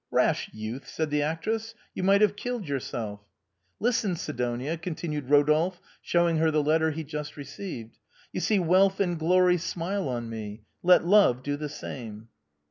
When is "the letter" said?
6.49-6.89